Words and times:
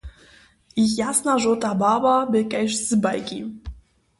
Jich 0.75 0.93
jasna 0.99 1.33
žołta 1.43 1.71
barba 1.81 2.15
bě 2.31 2.41
kaž 2.51 2.71
z 2.87 2.89
bajki. 3.03 3.39